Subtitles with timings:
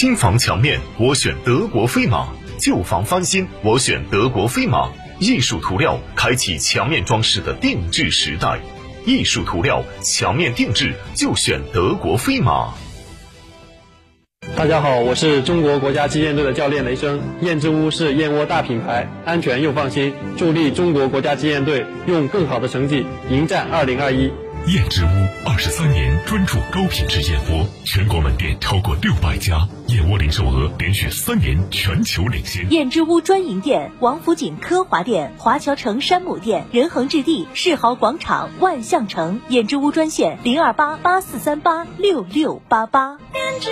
[0.00, 4.92] 新房墙面，我选德国飞马；旧房翻新，我选德国飞马。
[5.18, 8.60] 艺术涂料开启墙面装饰的定制时代，
[9.04, 12.74] 艺术涂料墙面定制就选德国飞马。
[14.56, 17.20] 大家好，我是中国国家击剑队的教练雷声。
[17.40, 24.30] 燕之屋是燕窝大品牌，安全又放心，助力中国国家击剑队用更好的成绩迎战二零二一。
[24.68, 25.08] 燕之屋
[25.46, 32.70] 二十三年专注高品质燕窝，全国门店超过六百家，燕窝零售额连续三年全球领先。
[32.70, 39.40] 燕之屋专营店：王府井科华店、华侨城山姆店、仁恒置地、世豪广场、万象城。
[39.48, 43.16] 燕之屋专线：零二八八四三八六六八八。
[43.34, 43.70] 燕之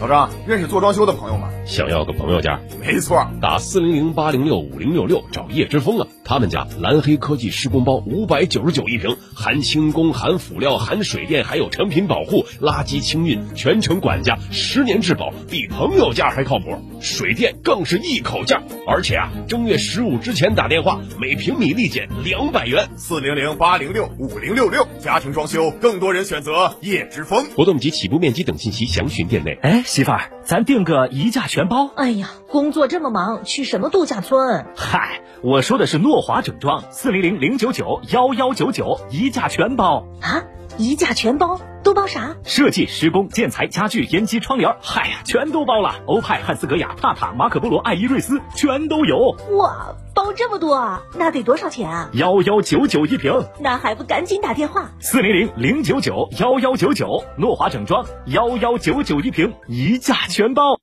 [0.00, 1.50] 老张，认识做装修的朋友吗？
[1.66, 2.58] 想要个朋友家？
[2.80, 6.06] 没错，打四零零八零六五零六六找叶之峰啊！
[6.24, 16.64] 他们家蓝黑科技施工包五百九十九一平，含轻工、含辅料、含水电，还有成品保护、垃圾清运，全程管家，十年质保，比朋友价还靠谱。
[16.98, 22.88] 水电更是一口价，而且啊，正月十五之前打电话，每平米立减两百元。
[22.96, 27.44] 四零零八零六五零六六，家庭装修，更多人选择叶之峰。
[27.54, 29.58] 活动及起步面积等信息详询店内。
[29.60, 31.90] 哎，媳妇儿，咱订个一价全包。
[31.96, 34.64] 哎呀，工作这么忙，去什么度假村？
[34.76, 40.44] 嗨，我说的是诺华整装，四零零零九九幺幺九九一价全包啊！
[40.78, 42.36] 一价全包都包啥？
[42.44, 45.96] 设计、施工、建材、家具、烟机、窗帘，嗨呀，全都包了。
[46.06, 49.36] 欧派、汉斯格雅、帕塔、马可波罗、爱依瑞斯，全都有。
[49.58, 49.96] 哇，
[50.30, 51.02] 包这么多啊？
[51.16, 52.08] 那得多少钱啊？
[52.12, 53.32] 幺幺九九一瓶。
[53.58, 54.88] 那还不赶紧打电话？
[55.00, 60.78] 四零零零九九幺幺九九，诺华整装幺幺九九一瓶，一价全包。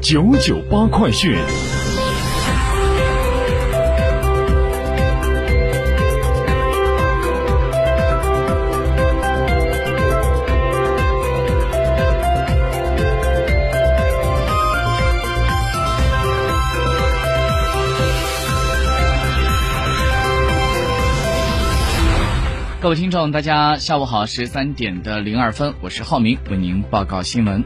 [0.00, 1.36] 九九八快讯。
[22.82, 27.62] 各位听众，大家下午好，十三点的零二分，我是浩明，为您报告新闻。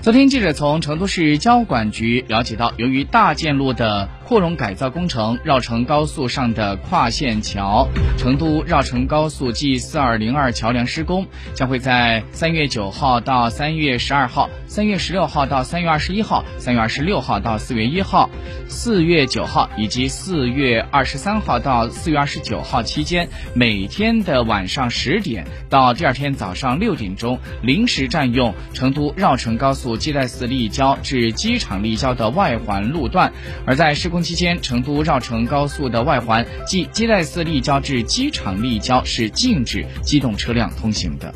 [0.00, 18.30] 昨天，记者从成都市交管局了解到，由于大件路的扩容改造工程，绕城高速上的跨线桥成都绕城高速 G 四二零二桥梁施工，将会在三月九号到三月十二号、三月十六号到三月二十一号、三月二十六号到四月一号、
[18.68, 33.32] 四月九号以及四月二十三号到四月二十九号期间，每天的晚上十点到第二天早上六点钟，临时占用成都绕城高速接待寺立交至机场立交的外环路段，
[33.66, 41.34] 而在施工期间，成都绕城高速的外环即接待寺立交至机场立交是禁止机动车辆通行的。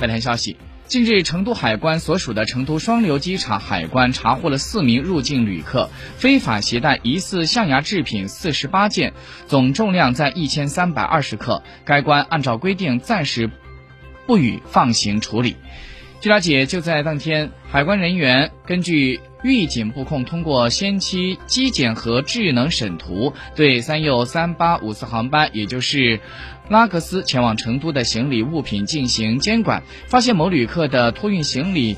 [0.00, 0.56] 本台消息。
[0.88, 9.12] 近日，成都海关所属的成都双流机场海关查获了四名入境旅客非法携带疑似象牙制品四十八件，
[9.48, 11.64] 总重量在一千三百二十克。
[11.84, 13.50] 该关按照规定暂时
[14.26, 15.56] 不予放行处理。
[16.20, 26.20] 据了解，就在当天，海关人员根据预警布控，通过先期机检和智能审图，对三又三八五四航班，也就是
[26.68, 31.96] 拉格斯前往成都的行李物品进行监管，发现某旅客的托运行李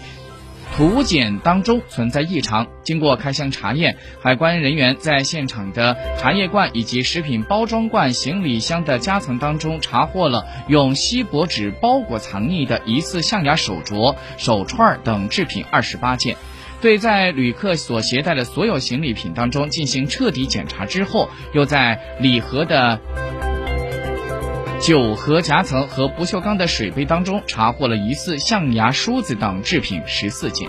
[0.76, 2.68] 图检当中存在异常。
[2.84, 16.36] 经过开箱查验，海关人员在现场的茶叶罐以及食品包装罐、行李箱的夹层当中查获了用锡箔纸包裹藏匿的疑似象牙手镯、手串等制品二十八件。
[16.80, 23.00] 对在旅客所携带的所有行李品当中进行彻底检查之后，又在礼盒的
[24.88, 30.66] 酒盒夹层和不锈钢的水杯当中查获了疑似象牙梳子等制品十四件。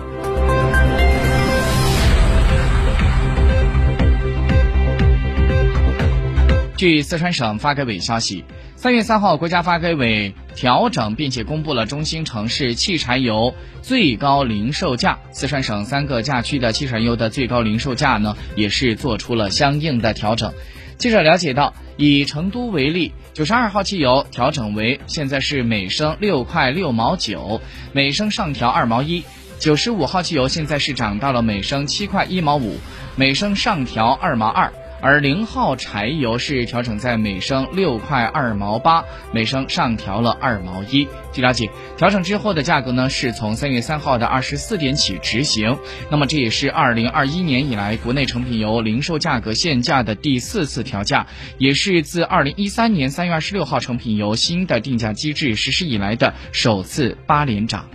[6.76, 8.44] 据四川省发改委消息，
[8.76, 15.18] 三月三号，国家发改委调整并且公布了中心城市汽柴油最高零售价。
[15.30, 20.52] 四川省三个价区的汽柴油的最高零售价呢，也是做出了相应的调整。
[20.98, 27.60] 记者了解到，以成都为例，九十二号汽油调整为现在是每升六块六毛九，
[27.92, 29.22] 每升上调二毛一；
[29.58, 32.78] 九十五号汽油现在是涨到了每升七块一毛五，
[33.16, 34.72] 每升上调二毛二。
[35.00, 41.08] 而零号柴油是调整在每升六块二毛八，每升上调了二毛一。
[41.32, 45.78] 据了解，调整之后的价格呢，是从三月三号的二十四点起执行。
[46.10, 51.26] 那么这也是二零二一年以来国内成品油零售价格限价的第四次调价，
[51.58, 57.88] 也是自二零一三年三月二十六号成品油新的定价机制实施以来的首次八连涨。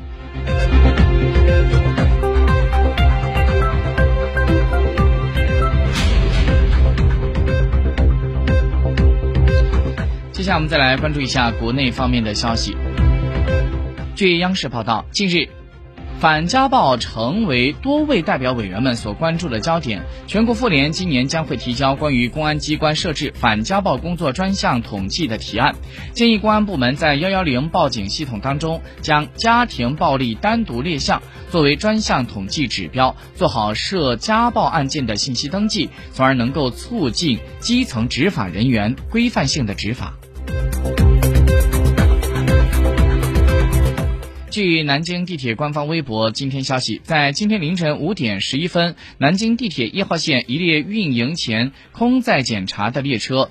[10.45, 12.77] 下来我们再来关注一下国内方面的消息。
[14.15, 15.49] 据央视报道，近日，
[16.19, 20.03] 反家暴成为多位代表委员们所关注的焦点。
[20.27, 25.73] 全国妇联今年将会提交关于公安机关设置反家暴工作专项统计的提案，
[26.13, 40.13] 建议公安部门在幺幺零报警系统当中将家庭暴力单独列项作为专项统计指标，做好涉家暴案件的信息登记，从而能够促进基层执法人员规范性的执法。
[44.51, 53.49] 据南京地铁官方微博今天消息，在今天凌晨五点十一分，南京地铁一号线一列运营前空载检查的列车，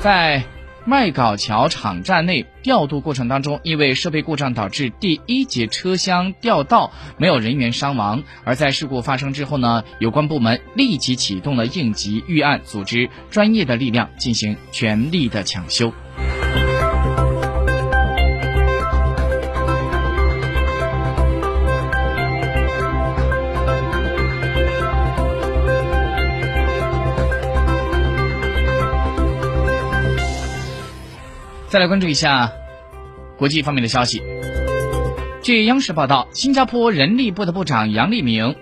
[0.00, 0.42] 在
[0.86, 8.22] 麦稿桥场站内调度过程当中，因为设备故障导致第一节车厢掉道，没有人员伤亡。
[8.44, 15.92] 而在事故发生之后呢，有关部门立即启动了应急预案，组织专业的力量进行全力的抢修。
[31.70, 32.50] 再来关注一下
[33.38, 34.20] 国际方面的消息。
[35.40, 38.56] 据央视报道，新加坡人力部的部长杨立明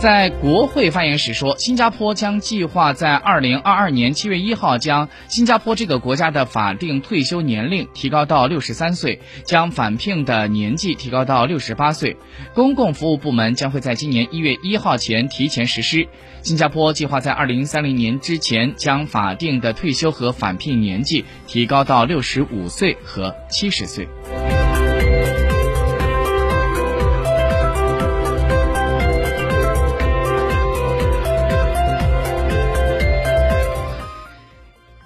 [0.00, 12.16] 在国会发言时说，新加坡将计划在二零二二年七月一号将新加坡这个国家的法定退休年龄提高到六十三岁，将返聘的年纪提高到六十八岁。
[12.54, 16.06] 公共服务部门将会在今年一月一号前提前实施。
[16.42, 24.06] 新加坡计划在二零三零年之前将法定的退休和返聘年纪提高到六十五岁和七十岁。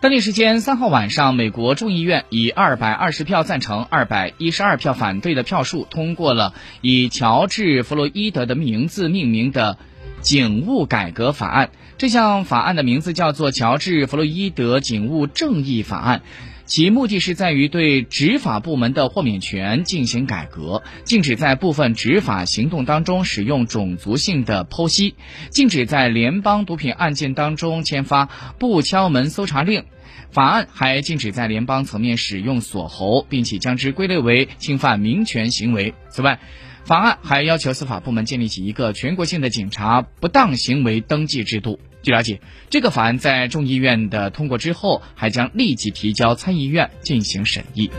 [0.03, 9.79] 当地时间三号晚上，美国众议院以二百二十票赞成、二百一十二票反对的票数通过了以乔治·弗洛伊德的名字命名的。
[10.21, 16.19] 警务改革法案，这项法案的名字叫做《乔治·弗洛伊德警务正义法案》，
[16.65, 25.15] 其目的是在于对执法部门的豁免权进行改革，禁止在部分执法行动当中使用种族性的剖析，
[25.51, 28.27] 禁止在联邦毒品案件当中签发
[28.59, 29.85] 不敲门搜查令。
[30.31, 35.93] 法案还禁止在联邦层面使用锁喉，并且将之归类为侵犯民权行为。
[36.09, 36.41] 此外，
[36.85, 41.79] 法案还要求司法部门建立起一个全国性的警察不当行为登记制度。
[42.03, 47.91] 据了解，这个法案在众议院的通过之后，还将立即提交参议院进行审议。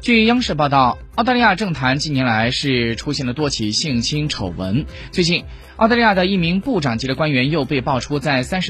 [0.00, 4.86] 据央视报道，澳大利亚政坛近年来是出现了多起性侵丑闻。
[5.12, 5.44] 最近，
[5.76, 8.66] 澳大利亚的一名部长级的官员又被爆出在三十。